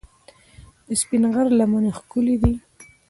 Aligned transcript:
د 0.87 0.89
سپین 1.01 1.23
غر 1.33 1.47
لمنې 1.59 1.91
ښکلې 1.97 2.35
دي 2.43 2.53